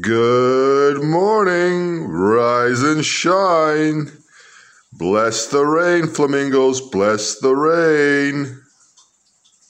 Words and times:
Good 0.00 1.02
morning, 1.02 2.08
rise 2.08 2.82
and 2.82 3.04
shine. 3.04 4.10
Bless 4.90 5.48
the 5.48 5.66
rain, 5.66 6.06
flamingos, 6.06 6.80
bless 6.80 7.38
the 7.40 7.54
rain. 7.54 8.51